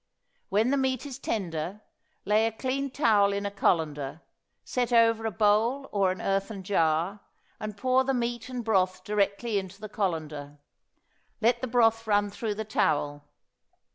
When 0.49 0.71
the 0.71 0.77
meat 0.77 1.05
is 1.05 1.19
tender 1.19 1.81
lay 2.25 2.47
a 2.47 2.51
clean 2.51 2.89
towel 2.89 3.31
in 3.33 3.45
a 3.45 3.51
colander, 3.51 4.21
set 4.63 4.91
over 4.91 5.27
a 5.27 5.31
bowl 5.31 5.89
or 5.91 6.09
an 6.09 6.19
earthen 6.19 6.63
jar, 6.63 7.19
and 7.59 7.77
pour 7.77 8.03
the 8.03 8.15
meat 8.15 8.49
and 8.49 8.65
broth 8.65 9.03
directly 9.03 9.59
into 9.59 9.79
the 9.79 9.89
colander. 9.89 10.57
Let 11.39 11.61
the 11.61 11.67
broth 11.67 12.07
run 12.07 12.31
through 12.31 12.55
the 12.55 12.65
towel. 12.65 13.25